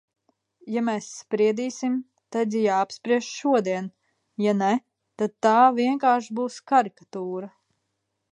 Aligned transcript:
Ja 0.75 0.81
mēs 0.85 1.07
spriedīsim, 1.17 1.97
tad 2.35 2.55
jāapspriež 2.61 3.29
šodien, 3.41 3.91
ja 4.45 4.57
ne, 4.63 4.71
tad 5.23 5.37
tā 5.47 5.55
vienkārši 5.83 6.39
būs 6.41 6.57
karikatūra. 6.73 7.53